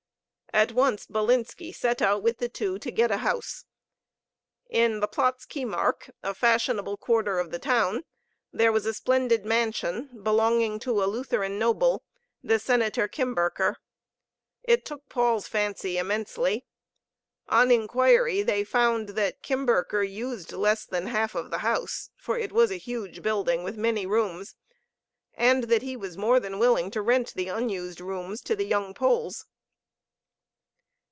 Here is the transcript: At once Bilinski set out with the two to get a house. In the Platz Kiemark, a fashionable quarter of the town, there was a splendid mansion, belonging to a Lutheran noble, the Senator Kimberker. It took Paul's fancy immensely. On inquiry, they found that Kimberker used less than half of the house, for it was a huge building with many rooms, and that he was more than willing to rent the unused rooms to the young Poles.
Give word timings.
At 0.53 0.73
once 0.73 1.07
Bilinski 1.07 1.73
set 1.73 2.01
out 2.01 2.21
with 2.23 2.39
the 2.39 2.49
two 2.49 2.77
to 2.79 2.91
get 2.91 3.09
a 3.09 3.19
house. 3.19 3.63
In 4.69 4.99
the 4.99 5.07
Platz 5.07 5.45
Kiemark, 5.45 6.09
a 6.21 6.33
fashionable 6.33 6.97
quarter 6.97 7.39
of 7.39 7.51
the 7.51 7.57
town, 7.57 8.03
there 8.51 8.73
was 8.73 8.85
a 8.85 8.93
splendid 8.93 9.45
mansion, 9.45 10.09
belonging 10.21 10.77
to 10.79 11.01
a 11.01 11.05
Lutheran 11.07 11.57
noble, 11.57 12.03
the 12.43 12.59
Senator 12.59 13.07
Kimberker. 13.07 13.75
It 14.63 14.83
took 14.85 15.07
Paul's 15.07 15.47
fancy 15.47 15.97
immensely. 15.97 16.65
On 17.47 17.71
inquiry, 17.71 18.41
they 18.41 18.65
found 18.65 19.09
that 19.09 19.41
Kimberker 19.41 20.03
used 20.03 20.51
less 20.51 20.83
than 20.85 21.07
half 21.07 21.33
of 21.33 21.49
the 21.49 21.59
house, 21.59 22.09
for 22.17 22.37
it 22.37 22.51
was 22.51 22.71
a 22.71 22.75
huge 22.75 23.21
building 23.23 23.63
with 23.63 23.77
many 23.77 24.05
rooms, 24.05 24.55
and 25.33 25.63
that 25.69 25.81
he 25.81 25.95
was 25.95 26.17
more 26.17 26.41
than 26.41 26.59
willing 26.59 26.91
to 26.91 27.01
rent 27.01 27.35
the 27.37 27.47
unused 27.47 28.01
rooms 28.01 28.41
to 28.41 28.53
the 28.53 28.65
young 28.65 28.93
Poles. 28.93 29.45